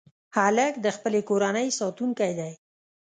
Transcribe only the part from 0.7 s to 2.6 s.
د خپلې کورنۍ ساتونکی دی.